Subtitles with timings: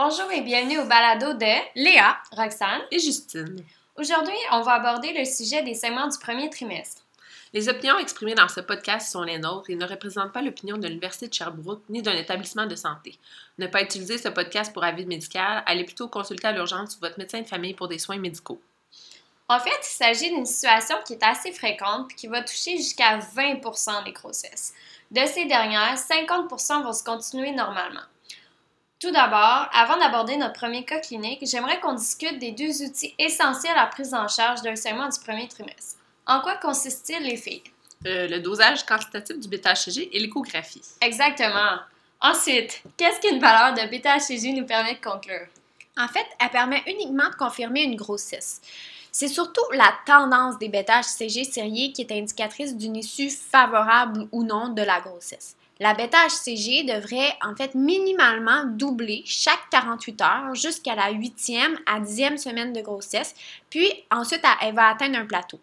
[0.00, 2.82] Bonjour et bienvenue au balado de Léa Roxane.
[2.92, 3.64] et Justine.
[3.96, 7.02] Aujourd'hui, on va aborder le sujet des segments du premier trimestre.
[7.52, 10.86] Les opinions exprimées dans ce podcast sont les nôtres et ne représentent pas l'opinion de
[10.86, 13.18] l'Université de Sherbrooke ni d'un établissement de santé.
[13.58, 17.18] Ne pas utiliser ce podcast pour avis médical, allez plutôt consulter à l'urgence ou votre
[17.18, 18.62] médecin de famille pour des soins médicaux.
[19.48, 23.18] En fait, il s'agit d'une situation qui est assez fréquente et qui va toucher jusqu'à
[23.18, 24.74] 20% des grossesses.
[25.10, 28.06] De ces dernières, 50% vont se continuer normalement.
[29.00, 33.76] Tout d'abord, avant d'aborder notre premier cas clinique, j'aimerais qu'on discute des deux outils essentiels
[33.76, 36.00] à la prise en charge d'un segment du premier trimestre.
[36.26, 37.62] En quoi consiste-t-il, les filles?
[38.06, 40.82] Euh, le dosage quantitatif du bêta-HCG et l'échographie.
[41.00, 41.78] Exactement.
[42.20, 45.46] Ensuite, qu'est-ce qu'une valeur de bêta-HCG nous permet de conclure?
[45.96, 48.60] En fait, elle permet uniquement de confirmer une grossesse.
[49.12, 54.68] C'est surtout la tendance des bêta-HCG sériés qui est indicatrice d'une issue favorable ou non
[54.70, 55.56] de la grossesse.
[55.80, 62.36] La bêta-HCG devrait en fait minimalement doubler chaque 48 heures jusqu'à la 8e à 10e
[62.36, 63.34] semaine de grossesse,
[63.70, 65.60] puis ensuite elle va atteindre un plateau.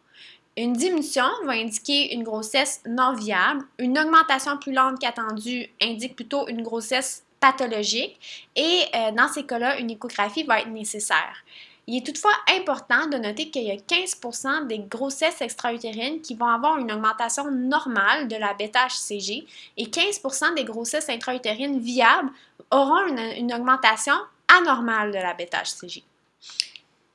[0.57, 6.47] Une diminution va indiquer une grossesse non viable, une augmentation plus lente qu'attendue indique plutôt
[6.47, 11.43] une grossesse pathologique et euh, dans ces cas-là, une échographie va être nécessaire.
[11.87, 16.47] Il est toutefois important de noter qu'il y a 15% des grossesses extra-utérines qui vont
[16.47, 19.45] avoir une augmentation normale de la bêta-HCG
[19.77, 22.31] et 15% des grossesses intra-utérines viables
[22.71, 24.15] auront une, une augmentation
[24.59, 26.03] anormale de la bêta-HCG.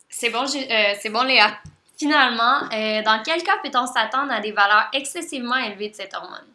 [0.09, 1.59] C'est bon, euh, c'est bon, Léa.
[1.99, 6.47] Finalement, euh, dans quel cas peut-on s'attendre à des valeurs excessivement élevées de cette hormone?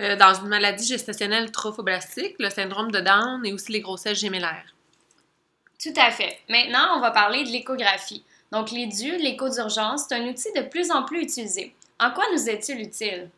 [0.00, 4.75] Euh, dans une maladie gestationnelle trophoblastique, le syndrome de Down et aussi les grossesses gémellaires.
[5.86, 6.40] Tout à fait.
[6.48, 8.24] Maintenant, on va parler de l'échographie.
[8.50, 11.76] Donc, l'édu, l'écho d'urgence, c'est un outil de plus en plus utilisé.
[12.00, 13.30] En quoi nous est-il utile?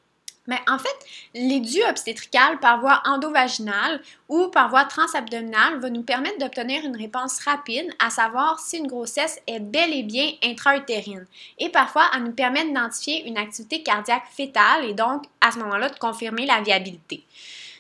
[0.47, 0.97] Mais en fait,
[1.35, 7.39] l'édu obstétrical par voie endovaginale ou par voie transabdominale va nous permettre d'obtenir une réponse
[7.45, 11.27] rapide, à savoir si une grossesse est bel et bien intra-utérine.
[11.59, 15.91] Et parfois, elle nous permet d'identifier une activité cardiaque fétale et donc, à ce moment-là,
[15.91, 17.25] de confirmer la viabilité.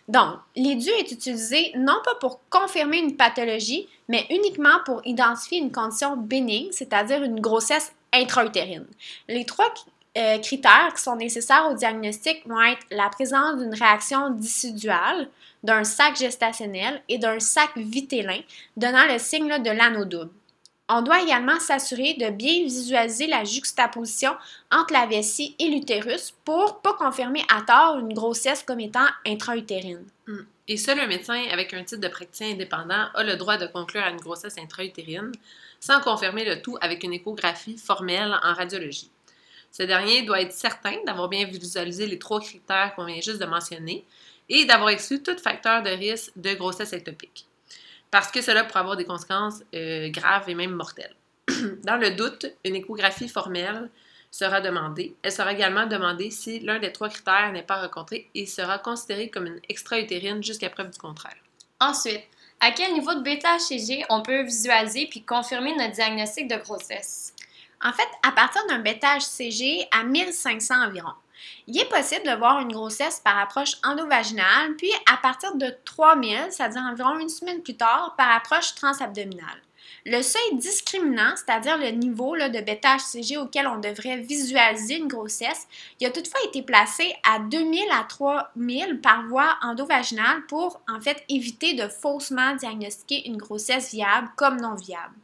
[0.09, 5.73] Donc, l'édu est utilisé non pas pour confirmer une pathologie, mais uniquement pour identifier une
[5.73, 8.87] condition bénigne, c'est-à-dire une grossesse intra-utérine.
[9.29, 9.73] Les trois
[10.17, 15.29] euh, critères qui sont nécessaires au diagnostic vont être la présence d'une réaction dissuduale,
[15.63, 18.41] d'un sac gestationnel et d'un sac vitellin,
[18.77, 20.31] donnant le signe de l'anneau double.
[20.89, 24.33] On doit également s'assurer de bien visualiser la juxtaposition
[24.73, 30.07] entre la vessie et l'utérus pour pas confirmer à tort une grossesse comme étant intra-utérine.
[30.27, 30.45] Hmm.
[30.71, 34.03] Et seul un médecin avec un titre de praticien indépendant a le droit de conclure
[34.03, 35.33] à une grossesse intra-utérine
[35.81, 39.11] sans confirmer le tout avec une échographie formelle en radiologie.
[39.73, 43.47] Ce dernier doit être certain d'avoir bien visualisé les trois critères qu'on vient juste de
[43.47, 44.05] mentionner
[44.51, 47.47] et d'avoir exclu tout facteur de risque de grossesse ectopique.
[48.11, 51.15] Parce que cela pourrait avoir des conséquences euh, graves et même mortelles.
[51.84, 53.91] Dans le doute, une échographie formelle
[54.31, 55.15] sera demandée.
[55.22, 59.31] Elle sera également demandée si l'un des trois critères n'est pas rencontré et sera considérée
[59.31, 61.37] comme une extra-utérine jusqu'à preuve du contraire.
[61.81, 62.25] Ensuite,
[62.61, 67.33] à quel niveau de bêta-HCG on peut visualiser puis confirmer notre diagnostic de grossesse?
[67.83, 71.12] En fait, à partir d'un bêta-HCG à 1500 environ.
[71.69, 76.49] Il est possible de voir une grossesse par approche endovaginale, puis à partir de 3000,
[76.50, 79.62] c'est-à-dire environ une semaine plus tard, par approche transabdominale.
[80.11, 85.69] Le seuil discriminant, c'est-à-dire le niveau de bêta-HCG auquel on devrait visualiser une grossesse,
[86.01, 91.23] il a toutefois été placé à 2000 à 3000 par voie endovaginale pour en fait
[91.29, 95.15] éviter de faussement diagnostiquer une grossesse viable comme non viable.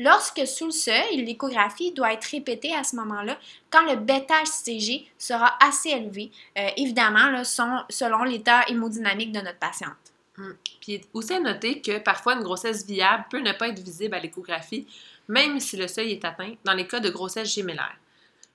[0.00, 3.38] Lorsque sous le seuil, l'échographie doit être répétée à ce moment-là
[3.70, 10.13] quand le bêta-HCG sera assez élevé, euh, évidemment selon l'état hémodynamique de notre patiente.
[10.38, 10.56] Hum.
[10.80, 14.20] Puis aussi à noter que parfois une grossesse viable peut ne pas être visible à
[14.20, 14.86] l'échographie,
[15.28, 17.96] même si le seuil est atteint, dans les cas de grossesse gémellaire.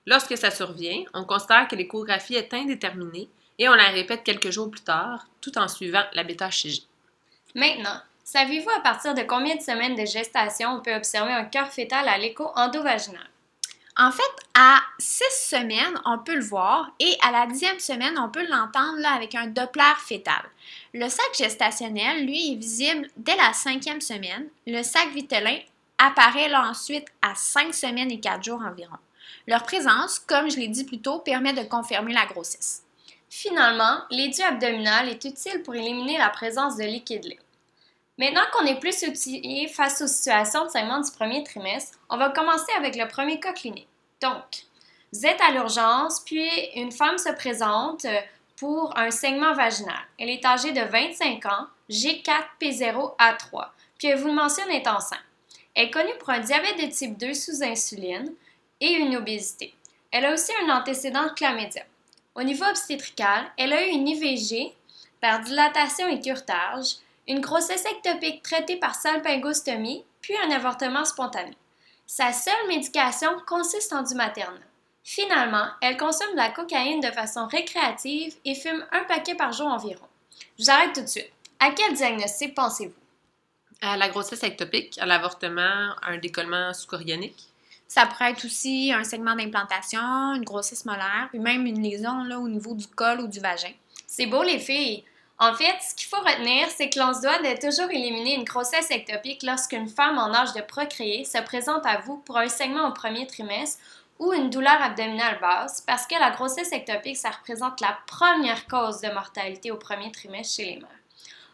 [0.06, 4.70] Lorsque ça survient, on considère que l'échographie est indéterminée et on la répète quelques jours
[4.70, 6.82] plus tard, tout en suivant la bêta-HCG.
[7.54, 11.70] Maintenant, savez-vous à partir de combien de semaines de gestation on peut observer un cœur
[11.70, 13.29] fœtal à l'écho endovaginal?
[14.02, 14.22] En fait,
[14.54, 19.06] à 6 semaines, on peut le voir et à la dixième semaine, on peut l'entendre
[19.06, 20.42] avec un Doppler fœtal.
[20.94, 24.48] Le sac gestationnel, lui, est visible dès la cinquième semaine.
[24.66, 25.58] Le sac vitellin
[25.98, 28.96] apparaît là ensuite à 5 semaines et 4 jours environ.
[29.46, 32.84] Leur présence, comme je l'ai dit plus tôt, permet de confirmer la grossesse.
[33.28, 37.42] Finalement, l'édu abdominal est utile pour éliminer la présence de liquide libre.
[38.16, 42.30] Maintenant qu'on est plus outillé face aux situations de segment du premier trimestre, on va
[42.30, 43.89] commencer avec le premier cas clinique.
[44.20, 44.64] Donc,
[45.12, 48.20] vous êtes à l'urgence, puis une femme se présente euh,
[48.56, 49.98] pour un saignement vaginal.
[50.18, 53.68] Elle est âgée de 25 ans, G4P0A3.
[53.98, 55.18] puis elle vous mentionne est enceinte.
[55.74, 58.32] Elle est connue pour un diabète de type 2 sous insuline
[58.80, 59.74] et une obésité.
[60.10, 61.84] Elle a aussi un antécédent de chlamydia.
[62.34, 64.72] Au niveau obstétrical, elle a eu une IVG
[65.20, 66.96] par dilatation et curetage,
[67.28, 71.56] une grossesse ectopique traitée par salpingostomie, puis un avortement spontané.
[72.12, 74.60] Sa seule médication consiste en du maternel.
[75.04, 79.68] Finalement, elle consomme de la cocaïne de façon récréative et fume un paquet par jour
[79.68, 80.08] environ.
[80.58, 81.30] Je vous arrête tout de suite.
[81.60, 82.92] À quel diagnostic pensez-vous?
[83.80, 87.46] À la grossesse ectopique, à l'avortement, à un décollement sous-chorionique.
[87.86, 92.40] Ça pourrait être aussi un segment d'implantation, une grossesse molaire, puis même une lésion là,
[92.40, 93.72] au niveau du col ou du vagin.
[94.08, 95.04] C'est beau les filles.
[95.42, 98.44] En fait, ce qu'il faut retenir, c'est que l'on se doit de toujours éliminer une
[98.44, 102.88] grossesse ectopique lorsqu'une femme en âge de procréer se présente à vous pour un segment
[102.88, 103.82] au premier trimestre
[104.18, 109.00] ou une douleur abdominale basse, parce que la grossesse ectopique, ça représente la première cause
[109.00, 110.90] de mortalité au premier trimestre chez les mères.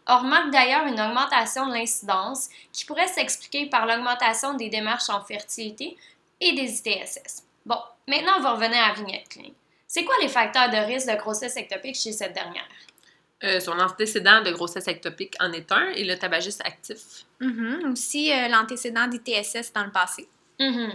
[0.05, 5.23] On remarque d'ailleurs une augmentation de l'incidence qui pourrait s'expliquer par l'augmentation des démarches en
[5.23, 5.95] fertilité
[6.41, 7.43] et des ITSS.
[7.65, 9.55] Bon, maintenant on va revenir à la vignette clinique.
[9.87, 12.67] C'est quoi les facteurs de risque de grossesse ectopique chez cette dernière?
[13.43, 17.25] Euh, son antécédent de grossesse ectopique en est un et le tabagisme actif.
[17.39, 17.91] Mhm.
[17.91, 20.27] Aussi euh, l'antécédent d'ITSS dans le passé.
[20.59, 20.93] Mhm.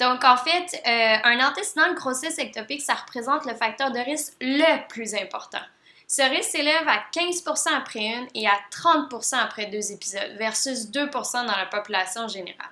[0.00, 4.32] Donc, en fait, euh, un antécédent de grossesse ectopique, ça représente le facteur de risque
[4.40, 5.60] le plus important.
[6.08, 11.46] Ce risque s'élève à 15% après une et à 30% après deux épisodes, versus 2%
[11.46, 12.70] dans la population générale.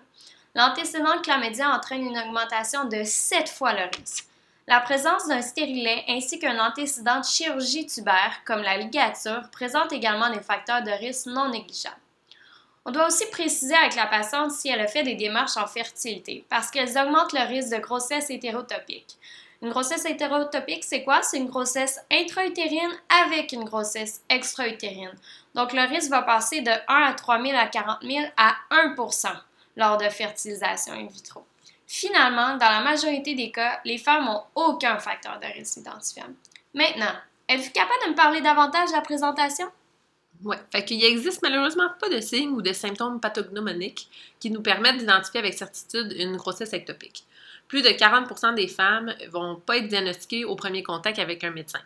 [0.55, 4.27] L'antécédent de chlamydia entraîne une augmentation de 7 fois le risque.
[4.67, 10.31] La présence d'un stérilet ainsi qu'un antécédent de chirurgie tubaire, comme la ligature, présente également
[10.31, 11.95] des facteurs de risque non négligeables.
[12.87, 16.47] On doit aussi préciser avec la patiente si elle a fait des démarches en fertilité,
[16.49, 19.19] parce qu'elles augmentent le risque de grossesse hétérotopique.
[19.61, 21.23] Une grossesse hétérotopique, c'est quoi?
[21.23, 25.15] C'est une grossesse intra-utérine avec une grossesse extra-utérine.
[25.55, 29.29] Donc, le risque va passer de 1 à 3 000 à 40 000 à 1%
[29.77, 31.45] lors de fertilisation in vitro.
[31.87, 36.35] Finalement, dans la majorité des cas, les femmes n'ont aucun facteur de risque identifiable.
[36.73, 37.13] Maintenant,
[37.49, 39.67] êtes-vous capable de me parler davantage de la présentation?
[40.43, 40.57] Oui.
[40.73, 44.09] Fait qu'il existe malheureusement pas de signes ou de symptômes pathognomoniques
[44.41, 47.25] qui nous permettent d'identifier avec certitude une grossesse ectopique.
[47.69, 51.81] Plus de 40% des femmes vont pas être diagnostiquées au premier contact avec un médecin.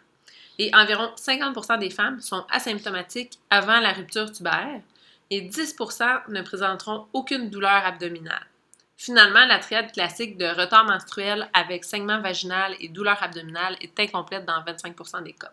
[0.58, 4.80] Et environ 50% des femmes sont asymptomatiques avant la rupture tubaire
[5.30, 8.46] et 10% ne présenteront aucune douleur abdominale.
[9.00, 14.44] Finalement, la triade classique de retard menstruel avec saignement vaginal et douleur abdominale est incomplète
[14.44, 15.52] dans 25% des cas.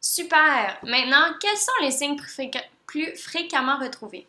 [0.00, 0.78] Super!
[0.82, 2.16] Maintenant, quels sont les signes
[2.86, 4.26] plus, fréquemment retrouvés?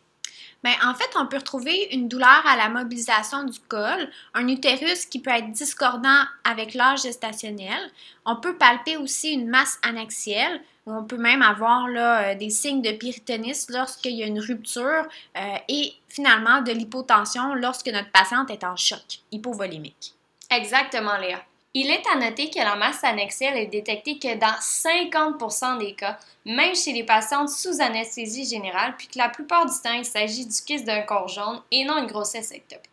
[0.62, 5.06] Bien, en fait, on peut retrouver une douleur à la mobilisation du col, un utérus
[5.06, 7.90] qui peut être discordant avec l'âge gestationnel.
[8.26, 10.60] On peut palper aussi une masse annexielle.
[10.90, 15.06] On peut même avoir euh, des signes de péritonisme lorsqu'il y a une rupture
[15.36, 20.14] euh, et finalement de l'hypotension lorsque notre patiente est en choc hypovolémique.
[20.50, 21.42] Exactement, Léa.
[21.74, 26.18] Il est à noter que la masse annexielle est détectée que dans 50% des cas,
[26.46, 30.46] même chez les patientes sous anesthésie générale, puis que la plupart du temps, il s'agit
[30.46, 32.90] du kyste d'un corps jaune et non une grossesse ectopique.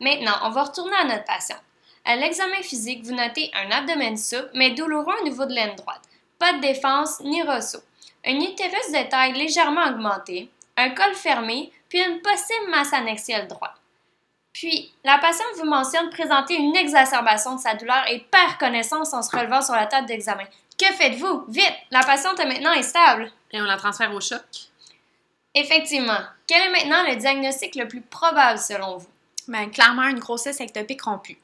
[0.00, 1.56] Maintenant, on va retourner à notre patient.
[2.04, 6.07] À l'examen physique, vous notez un abdomen souple, mais douloureux au niveau de l'aine droite.
[6.38, 7.82] Pas de défense ni ressaut.
[8.24, 13.74] Un utérus de taille légèrement augmenté, un col fermé, puis une possible masse annexielle droite.
[14.52, 19.22] Puis, la patiente vous mentionne présenter une exacerbation de sa douleur et perd connaissance en
[19.22, 20.44] se relevant sur la table d'examen.
[20.76, 21.44] Que faites-vous?
[21.48, 21.74] Vite!
[21.90, 23.30] La patiente est maintenant instable.
[23.52, 24.40] Et on la transfère au choc?
[25.54, 26.18] Effectivement.
[26.46, 29.08] Quel est maintenant le diagnostic le plus probable selon vous?
[29.48, 31.38] Bien, clairement, une grossesse ectopique rompue.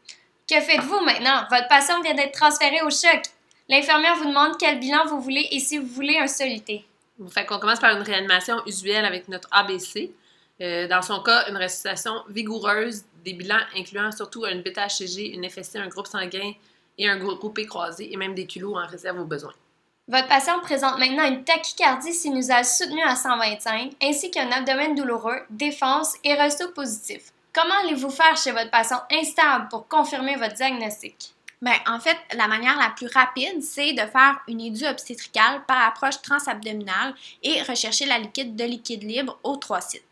[0.48, 1.46] Que faites-vous maintenant?
[1.50, 3.22] Votre patiente vient d'être transférée au choc.
[3.68, 6.84] L'infirmière vous demande quel bilan vous voulez et si vous voulez un solité.
[7.30, 10.12] Fait qu'on commence par une réanimation usuelle avec notre ABC.
[10.60, 15.76] Euh, dans son cas, une resuscitation vigoureuse, des bilans incluant surtout une bêta-HCG, une FSC,
[15.76, 16.52] un groupe sanguin
[16.98, 19.54] et un groupe croisé, et même des kilos en réserve aux besoins.
[20.06, 26.14] Votre patient présente maintenant une tachycardie sinusale soutenue à 125, ainsi qu'un abdomen douloureux, défense
[26.22, 27.32] et resto positif.
[27.54, 31.33] Comment allez-vous faire chez votre patient instable pour confirmer votre diagnostic?
[31.64, 35.88] Bien, en fait, la manière la plus rapide, c'est de faire une édu obstétricale par
[35.88, 40.04] approche transabdominale et rechercher la liquide de liquide libre aux trois sites.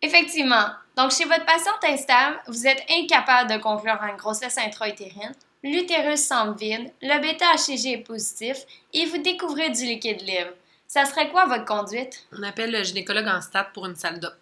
[0.00, 0.68] Effectivement.
[0.96, 6.56] Donc, chez votre patiente instable, vous êtes incapable de conclure une grossesse intra-utérine, l'utérus semble
[6.56, 8.58] vide, le bêta-HCG est positif
[8.92, 10.52] et vous découvrez du liquide libre.
[10.86, 12.28] Ça serait quoi votre conduite?
[12.30, 14.36] On appelle le gynécologue en stade pour une salle d'op.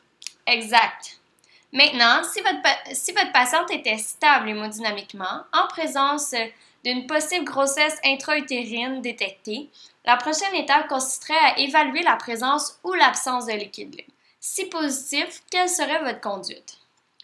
[0.46, 1.20] Exact.
[1.76, 6.34] Maintenant, si votre, si votre patiente était stable hémodynamiquement, en présence
[6.82, 9.68] d'une possible grossesse intra-utérine détectée,
[10.06, 14.10] la prochaine étape consisterait à évaluer la présence ou l'absence de liquide libre.
[14.40, 16.78] Si positif, quelle serait votre conduite?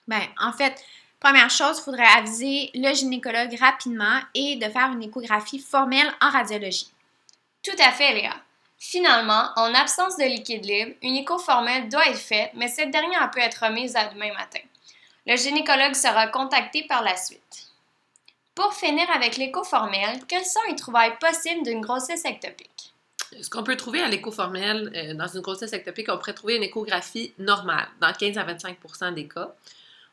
[0.06, 0.84] Ben, en fait,
[1.18, 6.28] première chose, il faudrait aviser le gynécologue rapidement et de faire une échographie formelle en
[6.28, 6.92] radiologie.
[7.62, 8.34] Tout à fait, Léa.
[8.84, 13.30] Finalement, en absence de liquide libre, une écho formelle doit être faite, mais cette dernière
[13.30, 14.58] peut être remise à demain matin.
[15.24, 17.68] Le gynécologue sera contacté par la suite.
[18.56, 22.92] Pour finir avec l'écho formelle, quelles sont les trouvailles possibles d'une grossesse ectopique?
[23.40, 26.56] Ce qu'on peut trouver à l'écho formelle euh, dans une grossesse ectopique, on pourrait trouver
[26.56, 29.54] une échographie normale dans 15 à 25% des cas.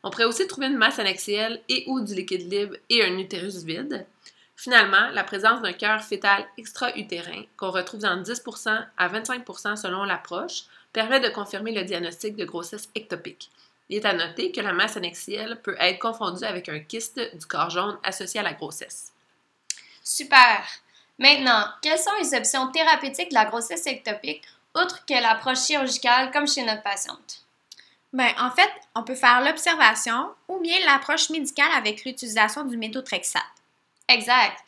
[0.04, 3.64] On pourrait aussi trouver une masse annexielle et ou du liquide libre et un utérus
[3.64, 4.06] vide.
[4.60, 10.64] Finalement, la présence d'un cœur fœtal extra-utérin, qu'on retrouve dans 10% à 25% selon l'approche,
[10.92, 13.50] permet de confirmer le diagnostic de grossesse ectopique.
[13.88, 17.46] Il est à noter que la masse annexielle peut être confondue avec un kyste du
[17.46, 19.12] corps jaune associé à la grossesse.
[20.04, 20.62] Super!
[21.18, 26.46] Maintenant, quelles sont les options thérapeutiques de la grossesse ectopique, outre que l'approche chirurgicale comme
[26.46, 27.46] chez notre patiente?
[28.12, 33.59] Bien, en fait, on peut faire l'observation ou bien l'approche médicale avec l'utilisation du méthotrexate.
[34.10, 34.58] Exact.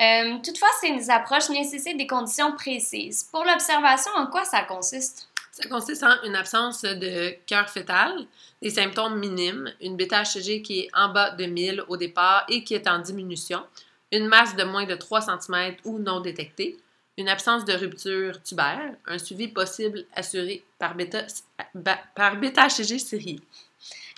[0.00, 3.24] Euh, toutefois, ces approches nécessitent des conditions précises.
[3.24, 5.28] Pour l'observation, en quoi ça consiste?
[5.52, 8.26] Ça consiste en une absence de cœur fœtal,
[8.60, 12.74] des symptômes minimes, une bêta-HCG qui est en bas de 1000 au départ et qui
[12.74, 13.64] est en diminution,
[14.12, 16.78] une masse de moins de 3 cm ou non détectée,
[17.16, 23.40] une absence de rupture tubaire, un suivi possible assuré par bêta-HCG sérié.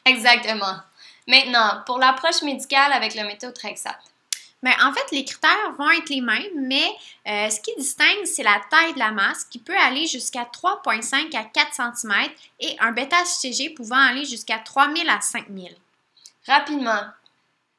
[0.05, 0.75] Exactement.
[1.29, 4.08] Maintenant, pour l'approche médicale avec le méthotrexate.
[4.63, 6.89] Bien, en fait, les critères vont être les mêmes, mais
[7.29, 11.37] euh, ce qui distingue, c'est la taille de la masse qui peut aller jusqu'à 3,5
[11.37, 12.13] à 4 cm
[12.59, 15.77] et un bêta-HCG pouvant aller jusqu'à 3000 à 5000.
[16.47, 17.03] Rapidement,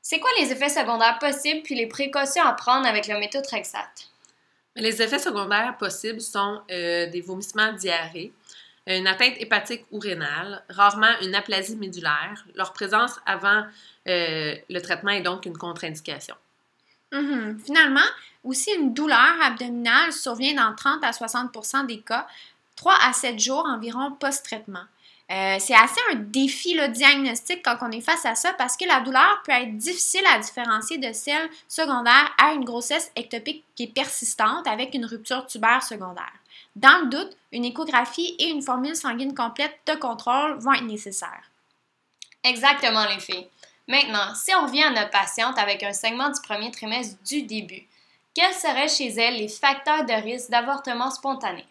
[0.02, 4.08] c'est quoi les effets secondaires possibles puis les précautions à prendre avec le méthotrexate?
[4.78, 8.32] Les effets secondaires possibles sont euh, des vomissements diarrhée,
[8.88, 12.46] une atteinte hépatique ou rénale, rarement une aplasie médulaire.
[12.56, 13.66] Leur présence avant
[14.08, 16.36] euh, le traitement est donc une contre-indication.
[17.12, 17.60] Mhm.
[17.66, 18.08] Finalement,
[18.44, 22.28] aussi une douleur abdominale survient dans 30 à 60% des cas,
[22.76, 24.86] 3 à 7 jours environ post-traitement.
[25.32, 28.86] Euh, c'est assez un défi le diagnostic quand on est face à ça parce que
[28.86, 33.84] la douleur peut être difficile à différencier de celle secondaire à une grossesse ectopique qui
[33.84, 36.34] est persistante avec une rupture tubaire secondaire.
[36.76, 41.52] Dans le doute, une échographie et une formule sanguine complète de contrôle vont être nécessaires.
[42.44, 43.48] Exactement, les filles.
[43.90, 47.88] Maintenant, si on revient à notre patiente avec un segment du premier trimestre du début,
[48.36, 51.66] quels seraient chez elle les facteurs de risque d'avortement spontané?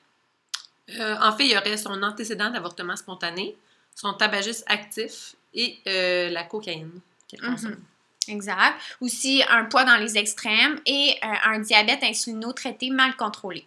[0.99, 3.57] Euh, en fait, il y aurait son antécédent d'avortement spontané,
[3.95, 7.51] son tabagisme actif et euh, la cocaïne qu'elle mhm.
[7.51, 7.85] consomme.
[8.27, 8.75] Exact.
[9.01, 13.65] Aussi un poids dans les extrêmes et euh, un diabète insulino-traité mal contrôlé.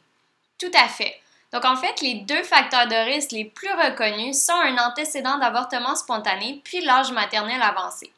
[0.60, 1.16] Tout à fait.
[1.54, 5.96] Donc en fait, les deux facteurs de risque les plus reconnus sont un antécédent d'avortement
[5.96, 8.12] spontané puis l'âge maternel avancé.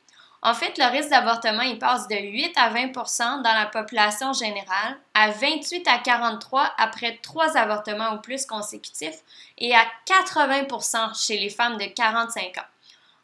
[0.46, 4.98] En fait, le risque d'avortement, il passe de 8 à 20% dans la population générale,
[5.14, 9.22] à 28 à 43% après trois avortements ou plus consécutifs
[9.58, 12.68] et à 80% chez les femmes de 45 ans.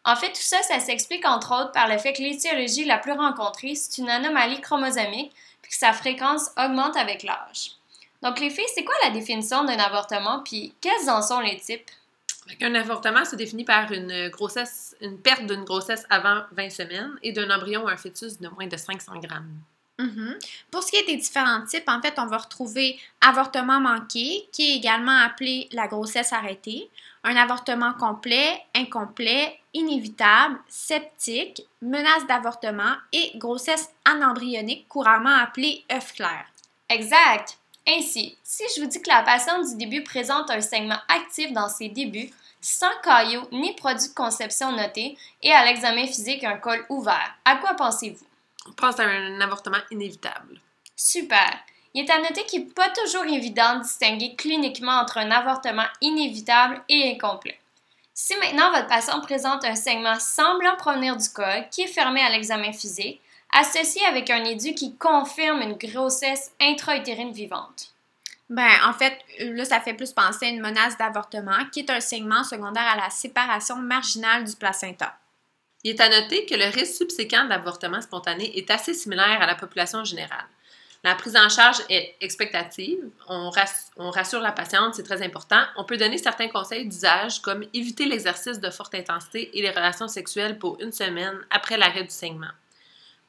[0.06, 3.12] En fait, tout ça, ça s'explique entre autres par le fait que l'étiologie la plus
[3.12, 7.72] rencontrée, c'est une anomalie chromosomique, puis que sa fréquence augmente avec l'âge.
[8.24, 11.92] Donc, les filles, c'est quoi la définition d'un avortement, puis quels en sont les types?
[12.62, 17.32] Un avortement se définit par une grossesse, une perte d'une grossesse avant 20 semaines et
[17.32, 19.54] d'un embryon ou un fœtus de moins de 500 grammes.
[20.00, 20.50] Mm-hmm.
[20.72, 24.72] Pour ce qui est des différents types, en fait, on va retrouver avortement manqué, qui
[24.72, 26.90] est également appelé la grossesse arrêtée,
[27.24, 36.46] un avortement complet, incomplet, inévitable, sceptique, menace d'avortement et grossesse anembryonique, couramment appelée œuf clair.
[36.88, 37.59] Exact.
[37.92, 41.70] Ainsi, si je vous dis que la patiente du début présente un segment actif dans
[41.70, 42.30] ses débuts,
[42.62, 47.56] sans caillot ni produit de conception noté, et à l'examen physique un col ouvert, à
[47.56, 48.26] quoi pensez-vous?
[48.68, 50.60] On pense à un avortement inévitable.
[50.96, 51.58] Super.
[51.96, 55.88] Il est à noter qu'il n'est pas toujours évident de distinguer cliniquement entre un avortement
[56.02, 57.60] inévitable et incomplet.
[58.14, 62.30] Si maintenant votre patient présente un segment semblant provenir du col qui est fermé à
[62.30, 63.22] l'examen physique,
[63.60, 67.94] associé avec un édu qui confirme une grossesse intra-utérine vivante?
[68.50, 72.00] Ben, en fait, là, ça fait plus penser à une menace d'avortement, qui est un
[72.00, 75.16] segment secondaire à la séparation marginale du placenta.
[75.84, 79.56] Il est à noter que le risque subséquent d'avortement spontané est assez similaire à la
[79.56, 80.48] population générale.
[81.04, 83.00] La prise en charge est expectative.
[83.30, 83.52] On,
[83.98, 85.62] on rassure la patiente, c'est très important.
[85.78, 90.10] On peut donner certains conseils d'usage comme éviter l'exercice de forte intensité et les relations
[90.10, 92.52] sexuelles pour une semaine après l'arrêt du saignement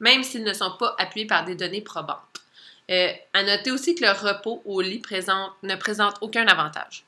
[0.01, 2.17] même s'ils ne sont pas appuyés par des données probantes.
[2.89, 7.05] Euh, à noter aussi que le repos au lit présente, ne présente aucun avantage.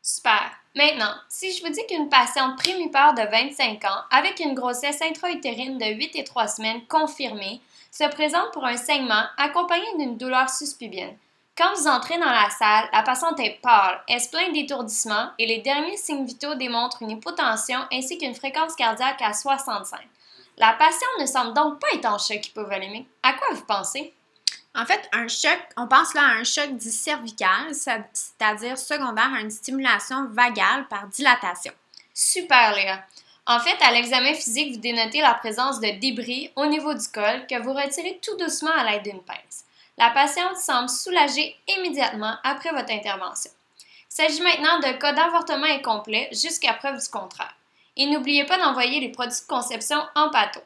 [0.00, 0.52] Super.
[0.76, 5.78] Maintenant, si je vous dis qu'une patiente primipare de 25 ans avec une grossesse intra-utérine
[5.78, 7.60] de 8 et 3 semaines confirmée
[7.90, 11.16] se présente pour un saignement accompagné d'une douleur suspubienne,
[11.58, 15.58] quand vous entrez dans la salle, la patiente est pâle, elle se d'étourdissement et les
[15.58, 20.00] derniers signes vitaux démontrent une hypotension ainsi qu'une fréquence cardiaque à 65.
[20.60, 23.08] La patiente ne semble donc pas être en choc hypovolémique.
[23.22, 24.12] À quoi vous pensez?
[24.74, 29.40] En fait, un choc, on pense là à un choc dit cervical, c'est-à-dire secondaire à
[29.40, 31.72] une stimulation vagale par dilatation.
[32.12, 33.02] Super, Léa.
[33.46, 37.46] En fait, à l'examen physique, vous dénotez la présence de débris au niveau du col
[37.48, 39.64] que vous retirez tout doucement à l'aide d'une pince.
[39.96, 43.50] La patiente semble soulagée immédiatement après votre intervention.
[43.78, 47.54] Il s'agit maintenant de cas d'avortement incomplet jusqu'à preuve du contraire.
[48.00, 50.62] Et n'oubliez pas d'envoyer les produits de conception en pâteau.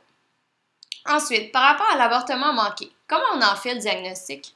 [1.05, 4.55] Ensuite, par rapport à l'avortement manqué, comment on en fait le diagnostic?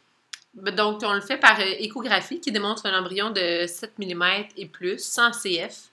[0.55, 4.25] Ben, donc, on le fait par euh, échographie qui démontre un embryon de 7 mm
[4.57, 5.89] et plus, sans CF,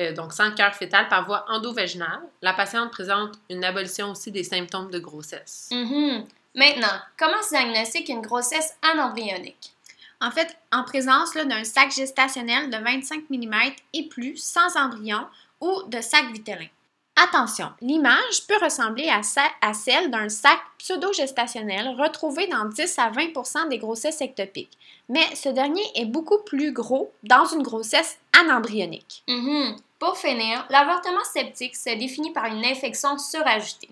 [0.00, 2.22] euh, donc sans cœur fœtal par voie endovaginale.
[2.42, 5.68] La patiente présente une abolition aussi des symptômes de grossesse.
[5.70, 6.24] Mm-hmm.
[6.56, 9.72] Maintenant, comment se diagnostique une grossesse anembryonique?
[10.20, 13.54] En fait, en présence d'un sac gestationnel de 25 mm
[13.92, 15.28] et plus, sans embryon
[15.64, 16.68] ou de sac vitellin.
[17.16, 23.78] Attention, l'image peut ressembler à, celle d'un sac pseudo-gestationnel retrouvé dans 10 à 20% des
[23.78, 24.76] grossesses ectopiques,
[25.08, 29.22] mais ce dernier est beaucoup plus gros dans une grossesse anembryonique.
[29.28, 29.76] Mm-hmm.
[30.00, 33.90] Pour finir, l'avortement septique se définit par une infection surajoutée.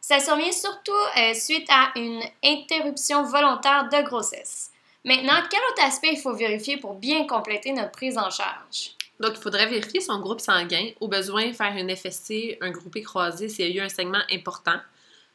[0.00, 4.70] Ça survient surtout euh, suite à une interruption volontaire de grossesse.
[5.04, 8.94] Maintenant, quel autre aspect il faut vérifier pour bien compléter notre prise en charge?
[9.22, 13.48] Donc, il faudrait vérifier son groupe sanguin, au besoin faire une FSC, un groupé croisé
[13.48, 14.74] s'il y a eu un segment important.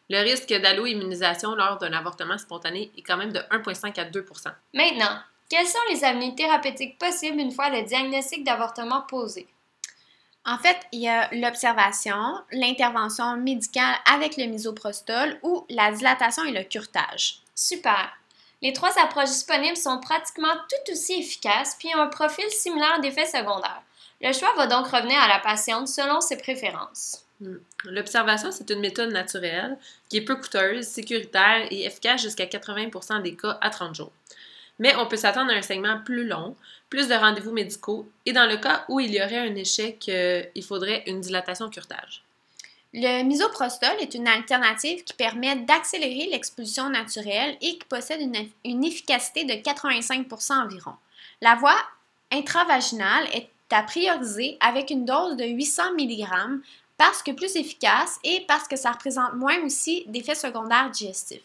[0.09, 5.19] Le risque d'allo-immunisation lors d'un avortement spontané est quand même de 1,5 à 2% Maintenant,
[5.49, 9.47] quelles sont les avenues thérapeutiques possibles une fois le diagnostic d'avortement posé?
[10.45, 16.51] En fait, il y a l'observation, l'intervention médicale avec le misoprostol ou la dilatation et
[16.51, 17.39] le curtage.
[17.55, 18.11] Super!
[18.61, 23.25] Les trois approches disponibles sont pratiquement tout aussi efficaces puis ont un profil similaire d'effets
[23.25, 23.83] secondaires.
[24.21, 27.23] Le choix va donc revenir à la patiente selon ses préférences.
[27.39, 27.57] Hmm.
[27.85, 29.77] L'observation, c'est une méthode naturelle
[30.09, 34.11] qui est peu coûteuse, sécuritaire et efficace jusqu'à 80% des cas à 30 jours.
[34.79, 36.55] Mais on peut s'attendre à un segment plus long,
[36.89, 40.43] plus de rendez-vous médicaux et dans le cas où il y aurait un échec, euh,
[40.55, 42.23] il faudrait une dilatation curtage.
[42.93, 48.21] Le misoprostol est une alternative qui permet d'accélérer l'expulsion naturelle et qui possède
[48.63, 50.93] une, efficacité de 85% environ.
[51.41, 51.77] La voie
[52.31, 56.61] intravaginale est à prioriser avec une dose de 800 mg
[56.97, 61.41] parce que plus efficace et parce que ça représente moins aussi d'effets secondaires digestifs.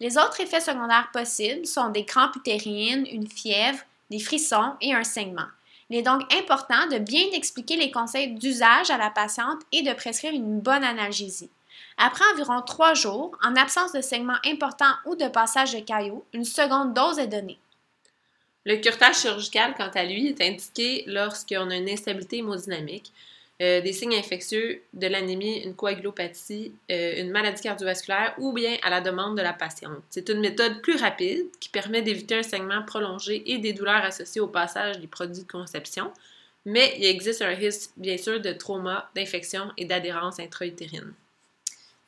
[0.00, 5.04] Les autres effets secondaires possibles sont des crampes utérines, une fièvre, des frissons et un
[5.04, 5.46] saignement.
[5.90, 9.92] Il est donc important de bien expliquer les conseils d'usage à la patiente et de
[9.94, 11.50] prescrire une bonne analgésie.
[11.96, 16.44] Après environ trois jours, en absence de saignement important ou de passage de cailloux, une
[16.44, 17.58] seconde dose est donnée.
[18.64, 23.12] Le curtage chirurgical, quant à lui, est indiqué lorsqu'on a une instabilité hémodynamique,
[23.60, 28.90] euh, des signes infectieux, de l'anémie, une coagulopathie, euh, une maladie cardiovasculaire ou bien à
[28.90, 29.98] la demande de la patiente.
[30.10, 34.40] C'est une méthode plus rapide qui permet d'éviter un saignement prolongé et des douleurs associées
[34.40, 36.12] au passage des produits de conception,
[36.64, 41.12] mais il existe un risque bien sûr de trauma, d'infection et d'adhérence intra-utérine.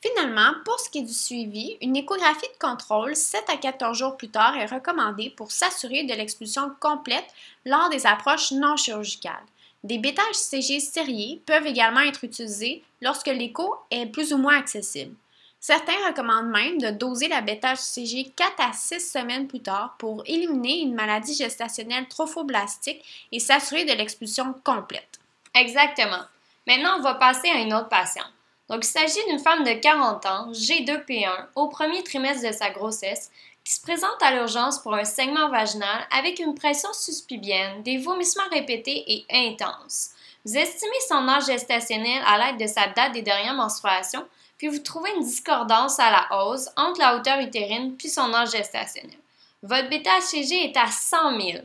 [0.01, 4.17] Finalement, pour ce qui est du suivi, une échographie de contrôle 7 à 14 jours
[4.17, 7.27] plus tard est recommandée pour s'assurer de l'expulsion complète
[7.65, 9.45] lors des approches non chirurgicales.
[9.83, 15.15] Des bêta-HCG serrés peuvent également être utilisés lorsque l'écho est plus ou moins accessible.
[15.59, 20.81] Certains recommandent même de doser la bêta-HCG 4 à 6 semaines plus tard pour éliminer
[20.81, 25.19] une maladie gestationnelle trophoblastique et s'assurer de l'expulsion complète.
[25.53, 26.23] Exactement.
[26.67, 28.31] Maintenant, on va passer à une autre patiente.
[28.69, 33.29] Donc, il s'agit d'une femme de 40 ans, G2P1, au premier trimestre de sa grossesse,
[33.63, 38.49] qui se présente à l'urgence pour un saignement vaginal avec une pression suspibienne, des vomissements
[38.51, 40.09] répétés et intenses.
[40.45, 44.25] Vous estimez son âge gestationnel à l'aide de sa date des dernières menstruations,
[44.57, 48.51] puis vous trouvez une discordance à la hausse entre la hauteur utérine puis son âge
[48.51, 49.17] gestationnel.
[49.63, 51.63] Votre bêta-HCG est à 100 000.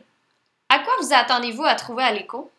[0.69, 2.51] À quoi vous attendez-vous à trouver à l'écho?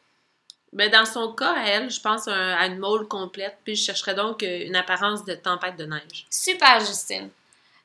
[0.73, 4.15] Ben dans son cas, à elle, je pense à une mole complète, puis je chercherais
[4.15, 6.25] donc euh, une apparence de tempête de neige.
[6.29, 7.29] Super, Justine.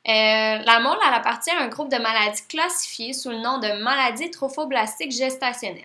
[0.08, 3.82] Euh, la mole elle appartient à un groupe de maladies classifiées sous le nom de
[3.82, 5.84] maladies trophoblastiques gestationnelles.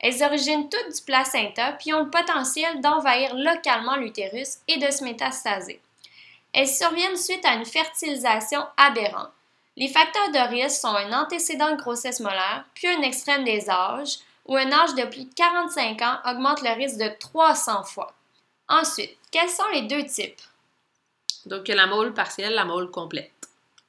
[0.00, 5.02] Elles originent toutes du placenta puis ont le potentiel d'envahir localement l'utérus et de se
[5.02, 5.80] métastaser.
[6.52, 9.32] Elles surviennent suite à une fertilisation aberrante.
[9.76, 14.18] Les facteurs de risque sont un antécédent de grossesse molaire, puis un extrême des âges,
[14.46, 18.14] ou un âge de plus de 45 ans augmente le risque de 300 fois.
[18.68, 20.40] Ensuite, quels sont les deux types?
[21.46, 23.32] Donc, la mole partielle, la mole complète.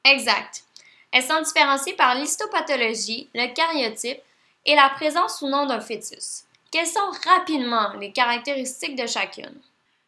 [0.06, 0.64] Exact.
[1.12, 4.22] Elles sont différenciées par l'histopathologie, le cariotype
[4.66, 6.44] et la présence ou non d'un fœtus.
[6.72, 9.62] Quelles sont rapidement les caractéristiques de chacune?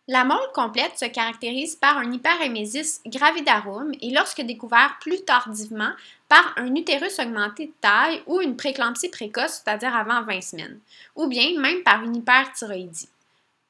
[0.10, 5.92] La mole complète se caractérise par un hyperémésis gravidarum et lorsque découvert plus tardivement
[6.30, 10.80] par un utérus augmenté de taille ou une préclampsie précoce, c'est-à-dire avant 20 semaines,
[11.16, 13.10] ou bien même par une hyperthyroïdie.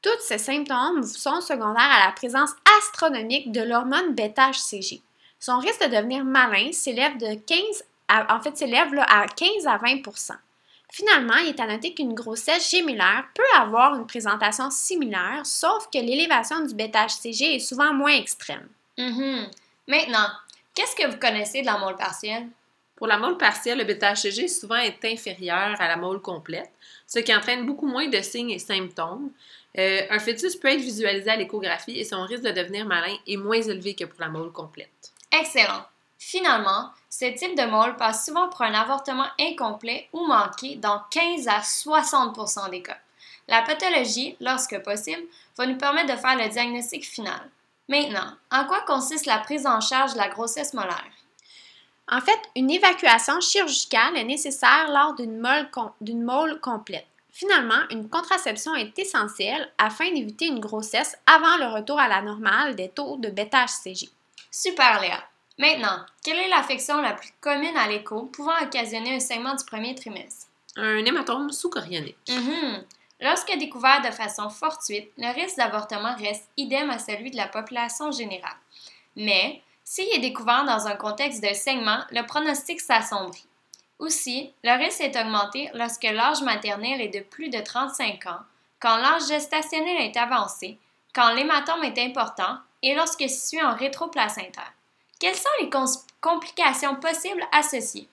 [0.04, 5.02] Tous ces symptômes sont secondaires à la présence astronomique de l'hormone bêta-HCG.
[5.40, 10.32] Son risque de devenir malin s'élève de 15 en fait, s'élève à 15 à 20%
[10.90, 16.00] Finalement, il est à noter qu'une grossesse gémellaire peut avoir une présentation similaire, sauf que
[16.00, 18.68] l'élévation du bêta-HCG est souvent moins extrême.
[18.98, 19.48] Mhm.
[19.88, 20.28] Maintenant,
[20.74, 22.48] qu'est-ce que vous connaissez de la mole partielle?
[22.96, 26.72] Pour la mole partielle, le bêta-HCG souvent est inférieur à la mole complète,
[27.06, 29.30] ce qui entraîne beaucoup moins de signes et symptômes.
[29.78, 33.38] Euh, un fœtus peut être visualisé à l'échographie et son risque de devenir malin est
[33.38, 35.12] moins élevé que pour la mole complète.
[35.32, 35.86] Excellent.
[36.18, 41.48] Finalement, ce type de mole passe souvent pour un avortement incomplet ou manqué dans 15
[41.48, 42.98] à 60% des cas.
[43.48, 45.24] La pathologie, lorsque possible,
[45.58, 47.50] va nous permettre de faire le diagnostic final.
[47.88, 51.12] Maintenant, en quoi consiste la prise en charge de la grossesse molaire?
[52.10, 55.40] En fait, une évacuation chirurgicale est nécessaire lors d'une
[56.24, 57.08] mole, complète.
[57.32, 62.76] Finalement, une contraception est essentielle afin d'éviter une grossesse avant le retour à la normale
[62.76, 64.10] des taux de bêta-HCG.
[64.52, 65.24] Super, Léa.
[65.58, 69.96] Maintenant, quelle est l'affection la plus commune à l'écho pouvant occasionner un saignement du premier
[69.96, 70.48] trimestre?
[70.76, 72.18] Un hématome sous-chorionique.
[72.30, 72.84] Mm
[73.20, 78.12] Lorsque découvert de façon fortuite, le risque d'avortement reste idem à celui de la population
[78.12, 78.58] générale.
[79.16, 83.48] Mais, s'il est découvert dans un contexte de saignement, le pronostic s'assombrit.
[83.98, 88.42] Aussi, le risque est augmenté lorsque l'âge maternel est de plus de 35 ans,
[88.80, 90.78] quand l'âge gestationnel est avancé,
[91.16, 94.74] quand l'hématome est important et lorsque situé en rétroplacentaire.
[95.20, 95.70] Quelles sont les
[96.22, 98.08] complications possibles associées?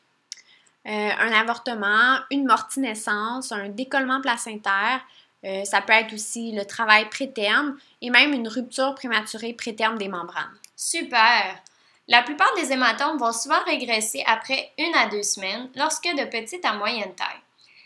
[0.86, 5.00] Euh, un avortement, une mortinescence, un décollement placentaire,
[5.44, 10.08] euh, ça peut être aussi le travail préterme et même une rupture prématurée préterme des
[10.08, 10.58] membranes.
[10.76, 11.58] Super!
[12.08, 16.64] La plupart des hématomes vont souvent régresser après une à deux semaines lorsque de petites
[16.64, 17.40] à moyenne taille.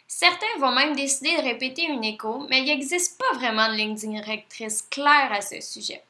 [0.09, 3.95] Certains vont même décider de répéter une écho, mais il n'existe pas vraiment de ligne
[3.95, 6.03] directrice claire à ce sujet.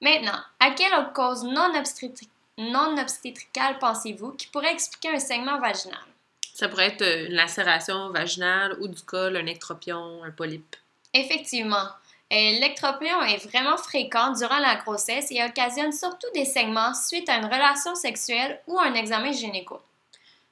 [0.00, 5.98] Maintenant, à quelle autre cause non obstétricale pensez-vous qui pourrait expliquer un saignement vaginal?
[6.54, 10.76] Ça pourrait être euh, une lacération vaginale ou du col, un ectropion, un polype.
[11.12, 11.88] Effectivement.
[12.32, 17.36] Euh, l'ectropion est vraiment fréquent durant la grossesse et occasionne surtout des saignements suite à
[17.36, 19.80] une relation sexuelle ou un examen gynéco.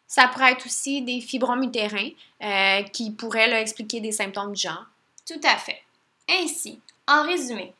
[0.06, 2.10] Ça pourrait être aussi des fibromes utérins
[2.42, 4.84] euh, qui pourraient expliquer des symptômes du genre.
[5.26, 5.82] Tout à fait.
[6.28, 7.72] Ainsi, en résumé,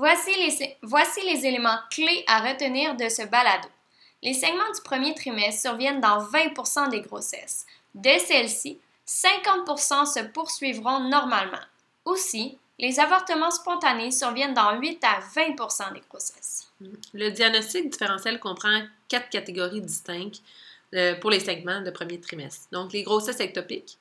[0.00, 3.68] Voici les, éléments clés à retenir de ce balado.
[4.22, 7.66] Les saignements du premier trimestre surviennent dans 20 des grossesses.
[7.94, 11.60] De celles-ci, 50 se poursuivront normalement.
[12.06, 16.72] Aussi, les avortements spontanés surviennent dans 8 à 20 des grossesses.
[17.12, 20.40] Le diagnostic différentiel comprend quatre catégories distinctes
[20.94, 22.68] euh, pour les segments de premier trimestre.
[22.72, 23.98] Donc, les grossesses ectopiques,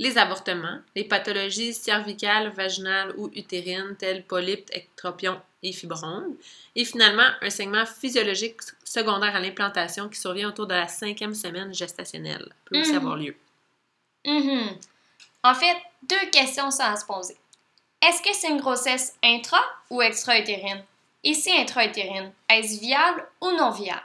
[0.00, 6.36] les avortements, les pathologies cervicales, vaginales ou utérines telles polypes, ectropions et fibromes,
[6.74, 11.74] et finalement un segment physiologique secondaire à l'implantation qui survient autour de la cinquième semaine
[11.74, 13.36] gestationnelle peut aussi avoir lieu.
[14.24, 14.78] Mm-hmm.
[15.44, 17.36] En fait, deux questions sont à se poser.
[18.02, 19.60] Est-ce que c'est une grossesse intra
[19.90, 20.82] ou extra-utérine?
[21.24, 24.00] Et si intra-utérine, est-ce viable ou non viable?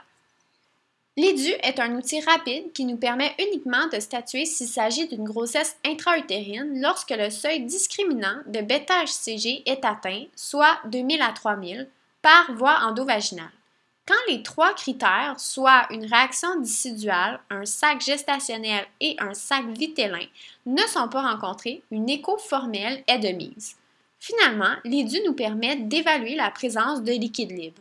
[1.18, 5.78] L'EDU est un outil rapide qui nous permet uniquement de statuer s'il s'agit d'une grossesse
[5.86, 11.88] intra-utérine lorsque le seuil discriminant de bêta-HCG est atteint, soit 2000 à 3000,
[12.20, 13.48] par voie endovaginale.
[14.06, 20.26] Quand les trois critères, soit une réaction dissidéale, un sac gestationnel et un sac vitellin,
[20.66, 23.76] ne sont pas rencontrés, une écho formelle est de mise.
[24.20, 27.80] Finalement, l'EDU nous permet d'évaluer la présence de liquide libre.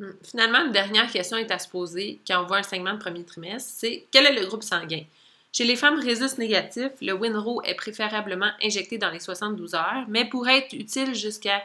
[0.00, 0.12] Hmm.
[0.24, 3.22] Finalement, une dernière question est à se poser quand on voit un segment de premier
[3.22, 5.04] trimestre, c'est quel est le groupe sanguin?
[5.52, 10.24] Chez les femmes rhésus négatifs, le Winrow est préférablement injecté dans les 72 heures, mais
[10.24, 11.62] pourrait être utile jusqu'à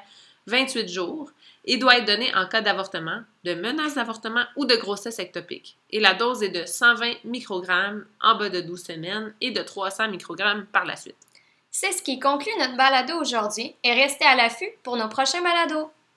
[0.47, 1.31] 28 jours
[1.63, 5.77] et doit être donné en cas d'avortement, de menace d'avortement ou de grossesse ectopique.
[5.91, 10.09] Et la dose est de 120 microgrammes en bas de 12 semaines et de 300
[10.09, 11.15] microgrammes par la suite.
[11.71, 15.89] C'est ce qui conclut notre balado aujourd'hui et restez à l'affût pour nos prochains balados.